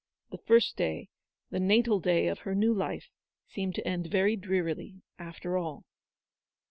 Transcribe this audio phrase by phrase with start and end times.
[0.31, 1.09] The first day,
[1.51, 3.11] the natal day of her new life,
[3.47, 5.85] seemed to end very drearily, after all.